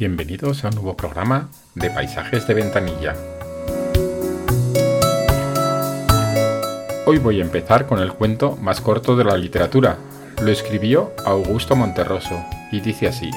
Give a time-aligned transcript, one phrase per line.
[0.00, 3.14] Bienvenidos a un nuevo programa de Paisajes de Ventanilla.
[7.04, 9.98] Hoy voy a empezar con el cuento más corto de la literatura.
[10.40, 12.42] Lo escribió Augusto Monterroso
[12.72, 13.30] y dice así.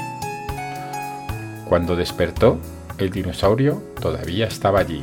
[1.68, 2.57] Cuando despertó,
[2.98, 5.02] el dinosaurio todavía estaba allí.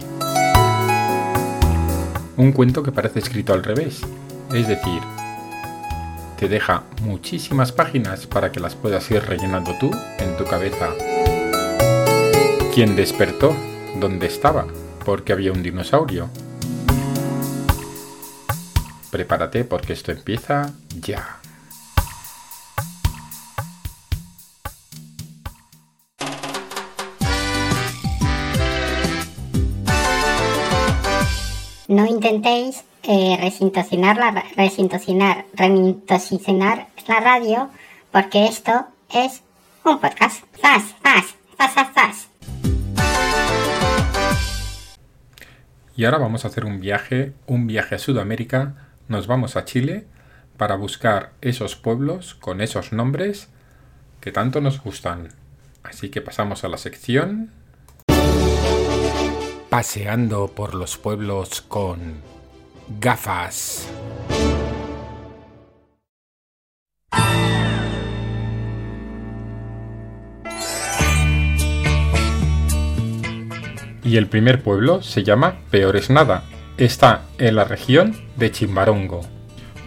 [2.39, 4.01] Un cuento que parece escrito al revés,
[4.55, 5.03] es decir,
[6.39, 10.89] te deja muchísimas páginas para que las puedas ir rellenando tú en tu cabeza.
[12.81, 13.55] ¿Quién despertó?
[13.97, 14.67] ¿Dónde estaba?
[15.05, 16.31] Porque había un dinosaurio.
[19.11, 21.41] Prepárate porque esto empieza ya.
[31.87, 37.69] No intentéis eh, resintosinar, la, resintosinar, remintosinar la radio,
[38.11, 39.43] porque esto es
[39.85, 40.45] un podcast.
[40.59, 42.30] ¡Zas, zas, zas, zas, zas!
[46.01, 48.73] Y ahora vamos a hacer un viaje, un viaje a Sudamérica.
[49.09, 50.07] Nos vamos a Chile
[50.57, 53.51] para buscar esos pueblos con esos nombres
[54.23, 55.29] que tanto nos gustan.
[55.83, 57.51] Así que pasamos a la sección
[59.69, 62.23] paseando por los pueblos con
[62.99, 63.87] gafas.
[74.11, 76.43] Y el primer pueblo se llama Peores Nada.
[76.79, 79.21] Está en la región de Chimbarongo.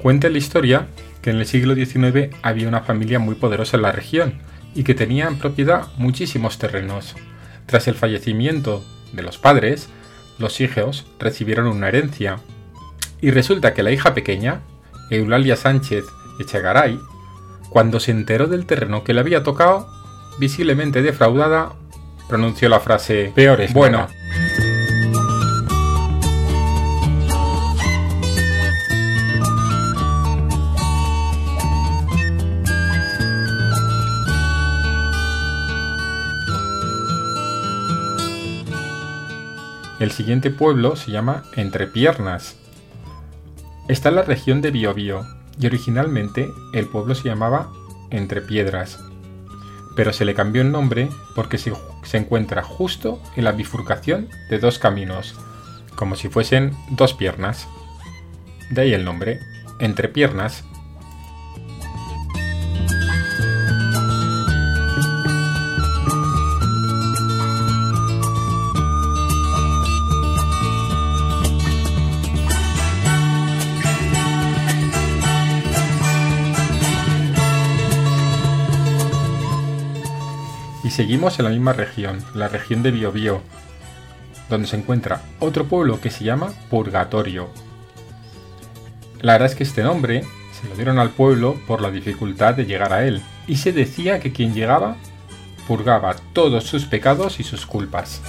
[0.01, 0.87] Cuenta la historia
[1.21, 4.35] que en el siglo XIX había una familia muy poderosa en la región
[4.73, 7.15] y que tenía en propiedad muchísimos terrenos.
[7.65, 9.89] Tras el fallecimiento de los padres,
[10.39, 12.39] los hijos recibieron una herencia.
[13.19, 14.61] Y resulta que la hija pequeña,
[15.09, 16.05] Eulalia Sánchez
[16.39, 16.97] Echegaray,
[17.69, 19.85] cuando se enteró del terreno que le había tocado,
[20.39, 21.73] visiblemente defraudada,
[22.33, 24.07] pronunció la frase peor es bueno.
[39.99, 42.55] El siguiente pueblo se llama Entrepiernas.
[43.87, 45.21] Está en la región de Biobío
[45.59, 47.69] y originalmente el pueblo se llamaba
[48.09, 48.97] Entre Piedras,
[49.95, 51.73] pero se le cambió el nombre porque se,
[52.13, 55.35] encuentra justo en la bifurcación de dos caminos,
[55.95, 57.67] como si fuesen dos piernas.
[58.69, 59.39] De ahí el nombre,
[59.79, 60.63] Entre Piernas.
[80.93, 83.41] Seguimos en la misma región, la región de Biobío,
[84.47, 87.49] donde se encuentra otro pueblo que se llama Purgatorio.
[89.19, 92.67] La verdad es que este nombre se lo dieron al pueblo por la dificultad de
[92.67, 94.97] llegar a él, y se decía que quien llegaba
[95.67, 98.21] purgaba todos sus pecados y sus culpas.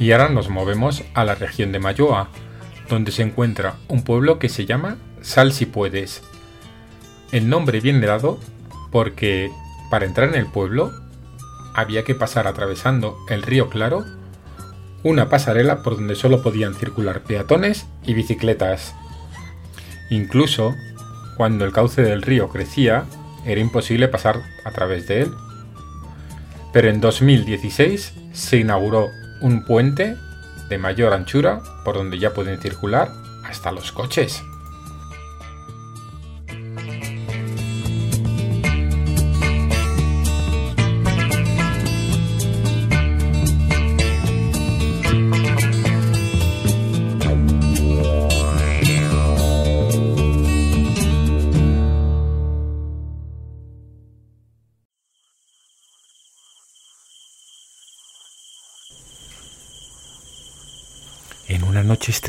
[0.00, 2.30] Y ahora nos movemos a la región de Mayoa,
[2.88, 6.22] donde se encuentra un pueblo que se llama Sal si puedes.
[7.32, 8.40] El nombre viene dado
[8.90, 9.50] porque
[9.90, 10.90] para entrar en el pueblo
[11.74, 14.06] había que pasar atravesando el río Claro
[15.02, 18.94] una pasarela por donde solo podían circular peatones y bicicletas.
[20.10, 20.74] Incluso
[21.36, 23.04] cuando el cauce del río crecía,
[23.44, 25.30] era imposible pasar a través de él.
[26.72, 29.08] Pero en 2016 se inauguró
[29.40, 30.16] un puente
[30.68, 33.10] de mayor anchura por donde ya pueden circular
[33.44, 34.44] hasta los coches.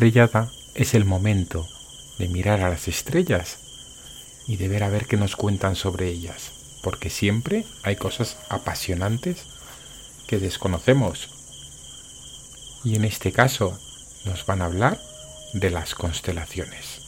[0.01, 1.67] Estrellada es el momento
[2.17, 3.59] de mirar a las estrellas
[4.47, 9.45] y de ver a ver qué nos cuentan sobre ellas, porque siempre hay cosas apasionantes
[10.27, 11.29] que desconocemos.
[12.83, 13.79] Y en este caso
[14.25, 14.99] nos van a hablar
[15.53, 16.99] de las constelaciones.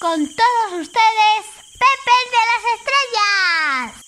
[0.00, 1.44] Con todos ustedes,
[1.78, 4.03] Pepe de las Estrellas.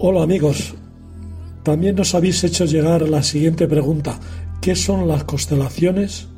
[0.00, 0.74] Hola amigos,
[1.64, 4.20] también nos habéis hecho llegar la siguiente pregunta.
[4.60, 6.28] ¿Qué son las constelaciones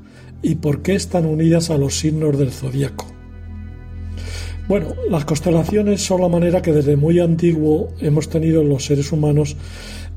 [0.41, 3.05] y por qué están unidas a los signos del zodiaco?
[4.67, 9.59] Bueno, las constelaciones son la manera que desde muy antiguo hemos tenido los seres humanos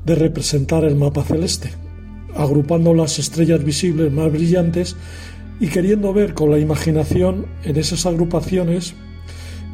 [0.06, 1.68] de representar el mapa celeste,
[2.34, 4.96] agrupando las estrellas visibles más brillantes
[5.60, 8.94] y queriendo ver con la imaginación en esas agrupaciones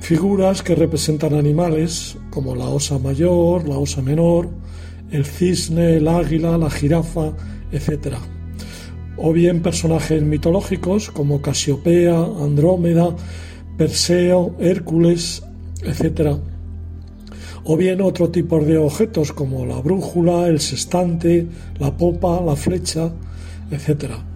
[0.01, 4.49] figuras que representan animales como la osa mayor, la osa menor,
[5.11, 7.33] el cisne, el águila, la jirafa,
[7.73, 8.17] etc.
[9.17, 13.15] O bien personajes mitológicos como Casiopea, Andrómeda,
[13.77, 15.43] Perseo, Hércules,
[15.83, 16.39] etc.
[17.65, 21.47] O bien otro tipo de objetos como la brújula, el sextante,
[21.79, 23.13] la popa, la flecha,
[23.71, 24.30] etc.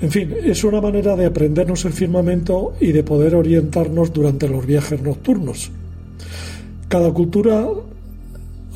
[0.00, 4.64] En fin, es una manera de aprendernos el firmamento y de poder orientarnos durante los
[4.64, 5.72] viajes nocturnos.
[6.88, 7.66] Cada cultura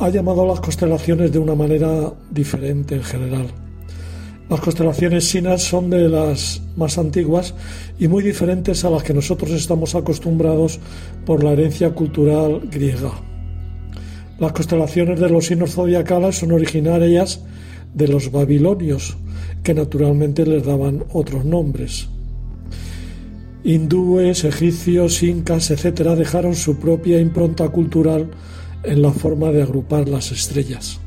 [0.01, 3.47] ha llamado a las constelaciones de una manera diferente en general.
[4.51, 7.55] Las constelaciones chinas son de las más antiguas
[8.01, 10.81] y muy diferentes a las que nosotros estamos acostumbrados
[11.25, 13.13] por la herencia cultural griega.
[14.41, 17.45] Las constelaciones de los signos zodiacales son originarias
[17.95, 19.17] de los babilonios,
[19.63, 22.09] que naturalmente les daban otros nombres.
[23.65, 28.31] Hindúes, egipcios, incas, etc., dejaron su propia impronta cultural
[28.83, 30.99] en la forma de agrupar las estrellas.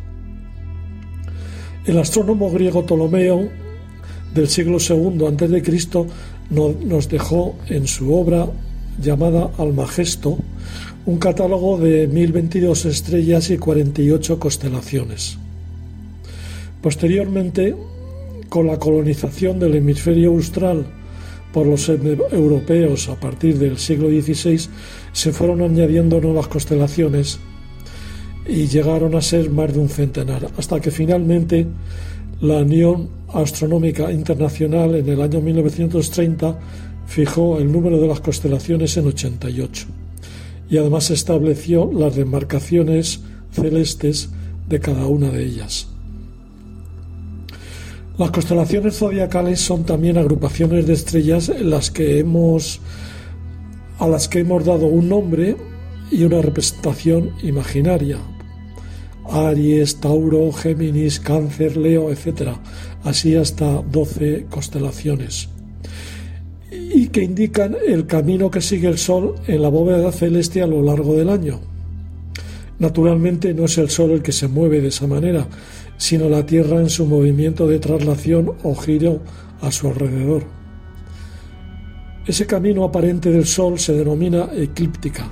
[1.86, 3.50] El astrónomo griego Ptolomeo
[4.34, 6.06] del siglo II a.C.
[6.50, 8.48] nos dejó en su obra
[9.02, 10.38] llamada Almagesto
[11.06, 15.38] un catálogo de 1022 estrellas y 48 constelaciones.
[16.82, 17.76] Posteriormente,
[18.56, 20.86] con la colonización del hemisferio austral
[21.52, 24.70] por los europeos a partir del siglo XVI,
[25.12, 27.38] se fueron añadiendo nuevas constelaciones
[28.48, 31.68] y llegaron a ser más de un centenar, hasta que finalmente
[32.40, 36.58] la Unión Astronómica Internacional en el año 1930
[37.08, 39.86] fijó el número de las constelaciones en 88
[40.70, 43.20] y además estableció las demarcaciones
[43.52, 44.30] celestes
[44.70, 45.90] de cada una de ellas.
[48.18, 52.80] Las constelaciones zodiacales son también agrupaciones de estrellas en las que hemos
[54.00, 55.58] a las que hemos dado un nombre
[56.12, 58.18] y una representación imaginaria,
[59.30, 62.52] Aries, Tauro, Géminis, Cáncer, Leo, etc.
[63.04, 65.50] Así hasta 12 constelaciones.
[66.72, 70.82] Y que indican el camino que sigue el Sol en la bóveda celeste a lo
[70.82, 71.60] largo del año.
[72.80, 75.48] Naturalmente no es el Sol el que se mueve de esa manera,
[75.98, 79.22] sino la Tierra en su movimiento de traslación o giro
[79.62, 80.44] a su alrededor.
[82.26, 85.30] Ese camino aparente del Sol se denomina eclíptica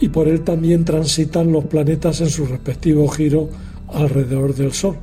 [0.00, 3.48] y por él también transitan los planetas en su respectivo giro
[3.88, 4.96] alrededor del Sol.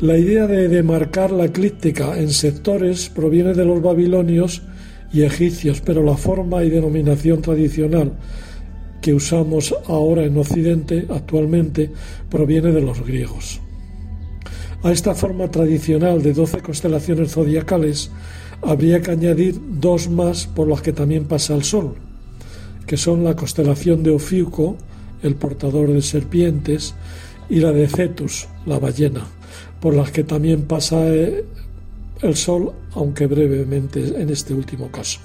[0.00, 4.62] La idea de demarcar la eclíptica en sectores proviene de los babilonios
[5.12, 8.12] y egipcios, pero la forma y denominación tradicional
[9.06, 11.92] que usamos ahora en Occidente actualmente
[12.28, 13.60] proviene de los griegos.
[14.82, 18.10] A esta forma tradicional de doce constelaciones zodiacales
[18.62, 21.94] habría que añadir dos más por las que también pasa el Sol,
[22.84, 24.76] que son la constelación de Ofiuco,
[25.22, 26.96] el portador de serpientes,
[27.48, 29.24] y la de Cetus, la ballena,
[29.80, 31.44] por las que también pasa eh,
[32.22, 35.20] el Sol, aunque brevemente en este último caso.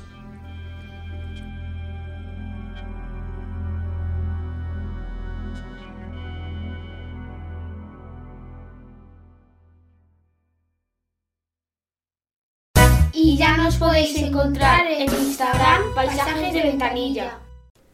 [14.31, 17.39] Encontrar en Instagram Paisajes de Ventanilla.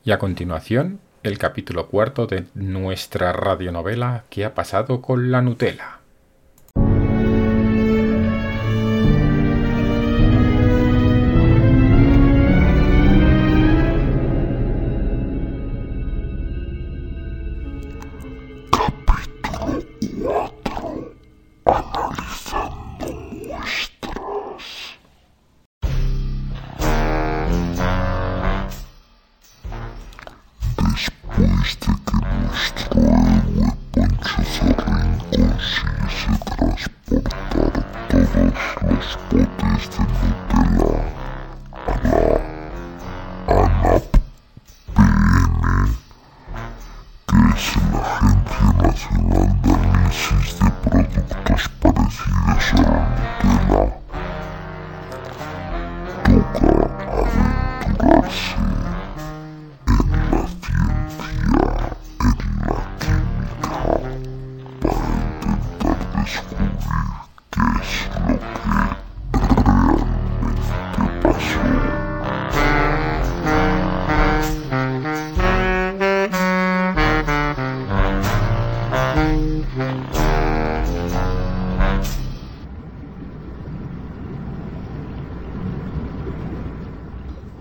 [0.03, 5.97] Y a continuación, el capítulo cuarto de nuestra radionovela ¿Qué ha pasado con la Nutella?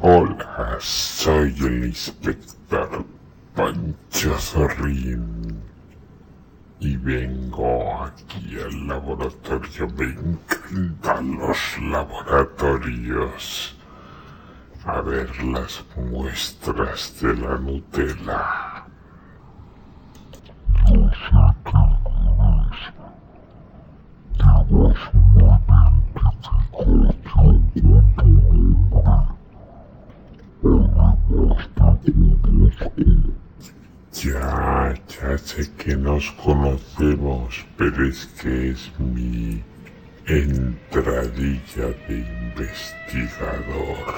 [0.08, 3.04] Hola, soy el inspector
[3.56, 5.60] Panchazorrín
[6.78, 9.88] y vengo aquí al laboratorio.
[9.98, 11.58] Me encantan los
[11.90, 13.76] laboratorios.
[14.84, 18.65] A ver las muestras de la Nutella.
[35.35, 39.62] Sé que nos conocemos, pero es que es mi
[40.25, 44.14] entradilla de investigador.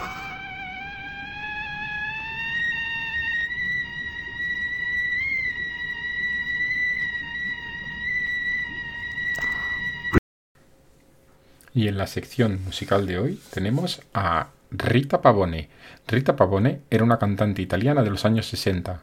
[11.74, 15.68] Y en la sección musical de hoy tenemos a Rita Pavone.
[16.06, 19.02] Rita Pavone era una cantante italiana de los años 60,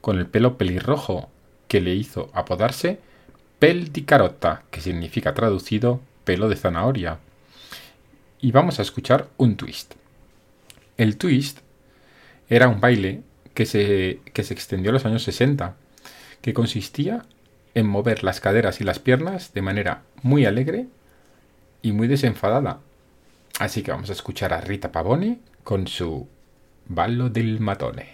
[0.00, 1.30] con el pelo pelirrojo
[1.74, 3.00] que le hizo apodarse
[3.58, 7.18] Pel di Carota, que significa traducido pelo de zanahoria.
[8.40, 9.94] Y vamos a escuchar un twist.
[10.96, 11.58] El twist
[12.48, 13.22] era un baile
[13.54, 15.74] que se, que se extendió en los años 60,
[16.42, 17.24] que consistía
[17.74, 20.86] en mover las caderas y las piernas de manera muy alegre
[21.82, 22.78] y muy desenfadada.
[23.58, 26.28] Así que vamos a escuchar a Rita Pavone con su
[26.86, 28.13] Ballo del Matone.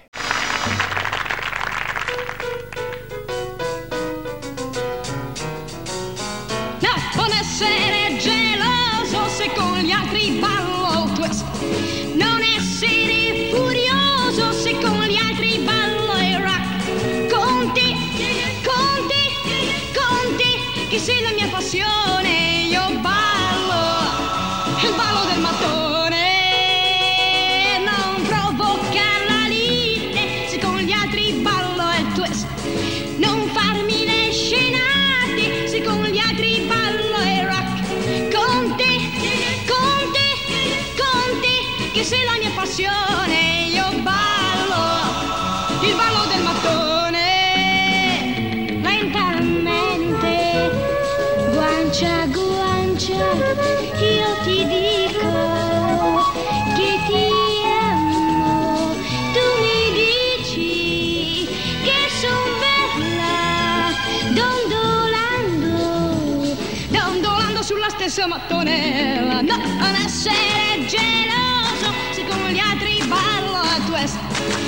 [68.10, 69.40] Stessa mattonella.
[69.40, 74.18] No, non essere geloso se con gli altri ballo a twist.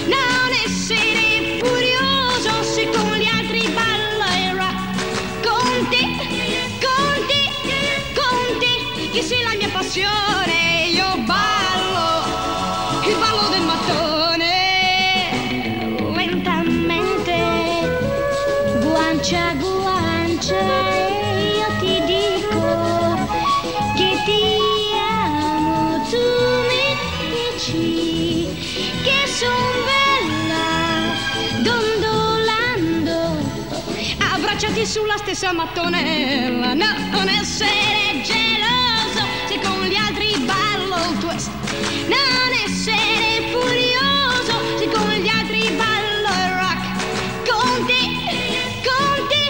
[0.06, 5.42] Non essere furioso se con gli altri ballo il rock.
[5.42, 6.16] Conti,
[6.80, 7.50] conti,
[8.14, 10.41] conti, che sei la mia passione.
[34.86, 36.74] Sulla stessa mattonella.
[36.74, 41.50] No, non essere geloso se con gli altri ballo il twist.
[42.06, 47.50] Non essere furioso se con gli altri ballo il rock.
[47.50, 48.24] Conti,
[48.82, 49.44] conti,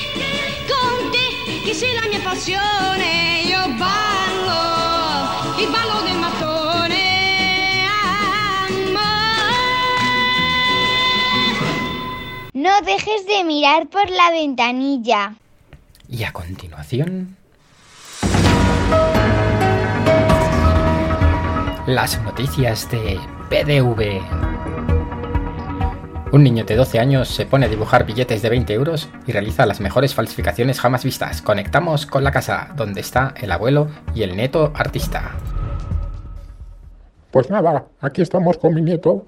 [0.69, 3.12] conti, che sei la mia passione.
[12.73, 15.35] No dejes de mirar por la ventanilla.
[16.09, 17.37] Y a continuación...
[21.87, 24.23] Las noticias de PDV.
[26.33, 29.67] Un niño de 12 años se pone a dibujar billetes de 20 euros y realiza
[29.67, 31.43] las mejores falsificaciones jamás vistas.
[31.43, 35.33] Conectamos con la casa, donde está el abuelo y el neto artista.
[37.31, 39.27] Pues nada, aquí estamos con mi nieto,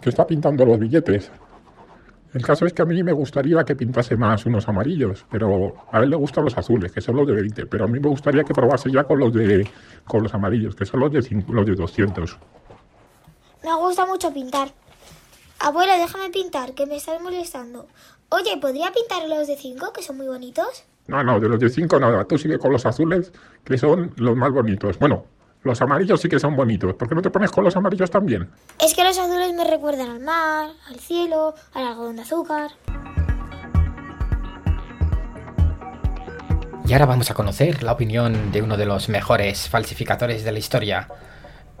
[0.00, 1.32] que está pintando los billetes.
[2.34, 5.98] El caso es que a mí me gustaría que pintase más unos amarillos, pero a
[6.00, 8.42] él le gustan los azules, que son los de 20, pero a mí me gustaría
[8.42, 9.68] que probase ya con los de
[10.06, 12.38] con los amarillos, que son los de, cin- los de 200.
[13.62, 14.72] Me gusta mucho pintar.
[15.60, 17.86] Abuela, déjame pintar, que me estás molestando.
[18.30, 20.84] Oye, ¿podría pintar los de 5, que son muy bonitos?
[21.08, 23.30] No, no, de los de 5 nada, tú sigue con los azules,
[23.64, 24.98] que son los más bonitos.
[24.98, 25.26] Bueno,
[25.62, 26.94] los amarillos sí que son bonitos.
[26.94, 28.50] ¿Por qué no te pones con los amarillos también?
[28.80, 32.70] Es que los azules me recuerdan al mar, al cielo, al algodón de azúcar.
[36.84, 40.58] Y ahora vamos a conocer la opinión de uno de los mejores falsificadores de la
[40.58, 41.08] historia,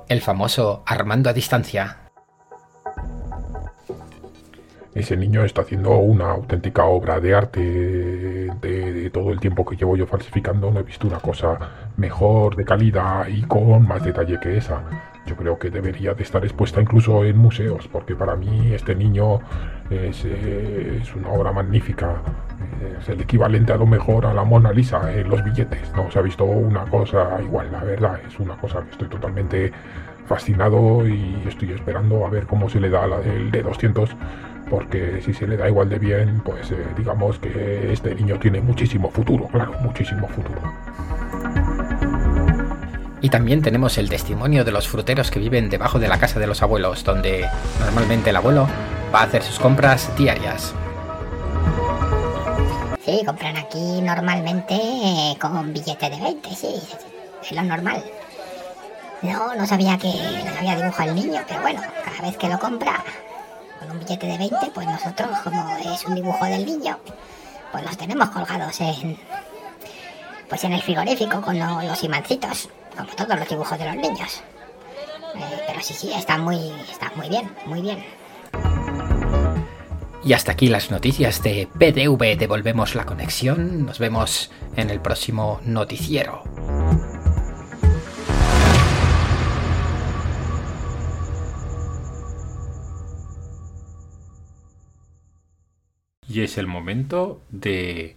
[0.08, 1.98] el famoso Armando a distancia.
[4.94, 7.60] Ese niño está haciendo una auténtica obra de arte.
[7.60, 11.58] De, todo el tiempo que llevo yo falsificando, no he visto una cosa
[11.96, 14.82] mejor, de calidad y con más detalle que esa.
[15.26, 19.40] Yo creo que debería de estar expuesta incluso en museos, porque para mí este niño
[19.88, 22.16] es, eh, es una obra magnífica.
[22.98, 25.92] Es el equivalente a lo mejor a la Mona Lisa en los billetes.
[25.94, 28.18] No se ha visto una cosa igual, la verdad.
[28.26, 29.72] Es una cosa que estoy totalmente
[30.26, 34.16] fascinado y estoy esperando a ver cómo se le da la del de 200
[34.72, 38.62] porque si se le da igual de bien, pues eh, digamos que este niño tiene
[38.62, 40.62] muchísimo futuro, claro, muchísimo futuro.
[43.20, 46.46] Y también tenemos el testimonio de los fruteros que viven debajo de la casa de
[46.46, 47.46] los abuelos, donde
[47.80, 48.66] normalmente el abuelo
[49.14, 50.72] va a hacer sus compras diarias.
[53.04, 56.74] Sí, compran aquí normalmente eh, con billete de 20, sí,
[57.42, 58.02] es lo normal.
[59.20, 62.58] No, no sabía que le había dibujado al niño, pero bueno, cada vez que lo
[62.58, 63.04] compra
[63.82, 66.98] con un billete de 20, pues nosotros, como es un dibujo del niño,
[67.70, 69.18] pues los tenemos colgados en,
[70.48, 74.42] pues en el frigorífico con lo- los imancitos, como todos los dibujos de los niños.
[75.34, 78.04] Eh, pero sí, sí, está muy, está muy bien, muy bien.
[80.24, 82.36] Y hasta aquí las noticias de PDV.
[82.38, 83.84] Devolvemos la conexión.
[83.86, 86.44] Nos vemos en el próximo noticiero.
[96.32, 98.16] Y es el momento de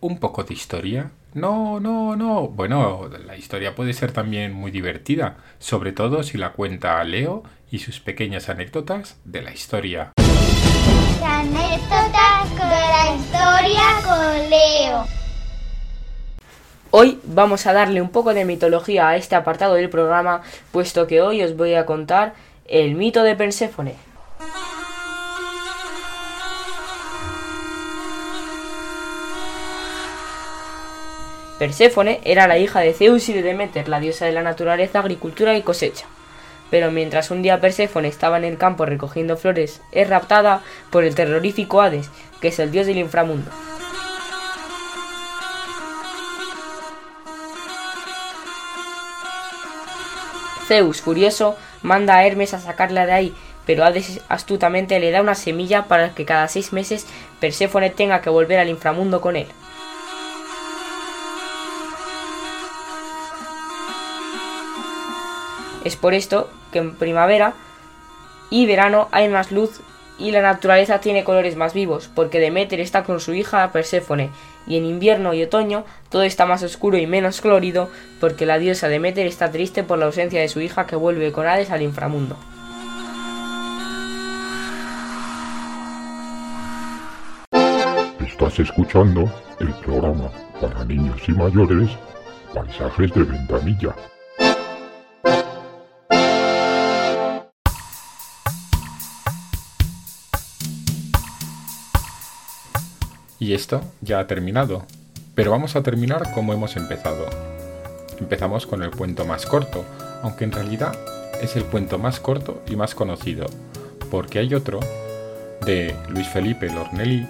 [0.00, 1.10] un poco de historia.
[1.34, 2.46] No, no, no.
[2.46, 7.80] Bueno, la historia puede ser también muy divertida, sobre todo si la cuenta Leo y
[7.80, 10.12] sus pequeñas anécdotas de la historia.
[11.20, 15.04] Anécdotas con la historia con Leo.
[16.92, 21.20] Hoy vamos a darle un poco de mitología a este apartado del programa, puesto que
[21.20, 22.34] hoy os voy a contar
[22.68, 24.11] el mito de Perséfone.
[31.62, 35.56] Perséfone era la hija de Zeus y de Demeter, la diosa de la naturaleza, agricultura
[35.56, 36.06] y cosecha.
[36.72, 41.14] Pero mientras un día Perséfone estaba en el campo recogiendo flores, es raptada por el
[41.14, 43.48] terrorífico Hades, que es el dios del inframundo.
[50.66, 53.34] Zeus, furioso, manda a Hermes a sacarla de ahí,
[53.66, 57.06] pero Hades astutamente le da una semilla para que cada seis meses
[57.38, 59.46] Perséfone tenga que volver al inframundo con él.
[65.84, 67.54] Es por esto que en primavera
[68.50, 69.80] y verano hay más luz
[70.18, 74.30] y la naturaleza tiene colores más vivos, porque Demeter está con su hija Perséfone,
[74.66, 77.90] y en invierno y otoño todo está más oscuro y menos colorido,
[78.20, 81.46] porque la diosa Demeter está triste por la ausencia de su hija que vuelve con
[81.46, 82.36] Hades al inframundo.
[88.20, 89.24] Estás escuchando
[89.58, 91.90] el programa para niños y mayores,
[92.54, 93.94] Paisajes de Ventanilla.
[103.42, 104.86] Y esto ya ha terminado.
[105.34, 107.26] Pero vamos a terminar como hemos empezado.
[108.20, 109.84] Empezamos con el cuento más corto,
[110.22, 110.96] aunque en realidad
[111.40, 113.46] es el cuento más corto y más conocido,
[114.12, 114.78] porque hay otro
[115.66, 117.26] de Luis Felipe Lornelli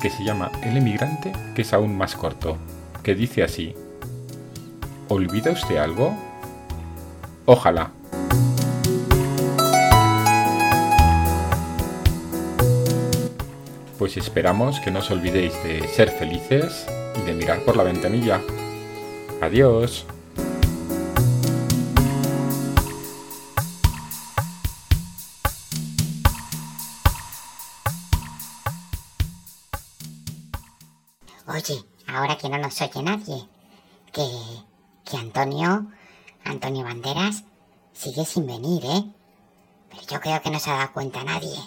[0.00, 2.58] que se llama El emigrante, que es aún más corto,
[3.02, 3.74] que dice así,
[5.08, 6.16] ¿olvida usted algo?
[7.44, 7.90] Ojalá.
[14.06, 16.86] Pues esperamos que no os olvidéis de ser felices
[17.18, 18.40] y de mirar por la ventanilla.
[19.42, 20.06] Adiós.
[31.48, 33.48] Oye, ahora que no nos oye nadie,
[34.12, 34.24] que,
[35.04, 35.90] que Antonio,
[36.44, 37.42] Antonio Banderas,
[37.92, 39.02] sigue sin venir, ¿eh?
[39.90, 41.58] Pero yo creo que no se ha dado cuenta nadie.